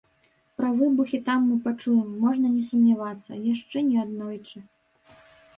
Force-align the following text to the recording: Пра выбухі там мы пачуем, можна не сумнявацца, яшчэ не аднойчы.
Пра 0.59 0.69
выбухі 0.77 1.19
там 1.27 1.43
мы 1.49 1.57
пачуем, 1.67 2.09
можна 2.23 2.47
не 2.55 2.63
сумнявацца, 2.71 3.31
яшчэ 3.53 3.77
не 3.91 3.97
аднойчы. 4.07 4.57